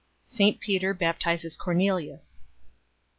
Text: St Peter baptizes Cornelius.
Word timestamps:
St 0.25 0.59
Peter 0.59 0.95
baptizes 0.95 1.55
Cornelius. 1.55 2.41